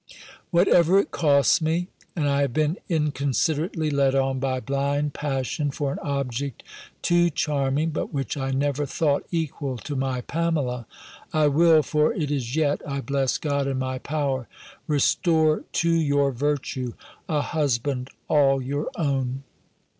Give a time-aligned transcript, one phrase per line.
[0.49, 5.91] Whatever it costs me, and I have been inconsiderately led on by blind passion for
[5.91, 6.63] an object
[7.03, 10.87] too charming, but which I never thought equal to my Pamela,
[11.31, 14.47] I will (for it is yet, I bless God, in my power),
[14.87, 16.93] restore to your virtue
[17.29, 19.43] a husband all your own."